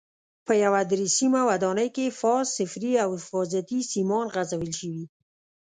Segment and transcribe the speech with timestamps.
[0.45, 5.05] په یوه درې سیمه ودانۍ کې فاز، صفري او حفاظتي سیمان غځول شوي.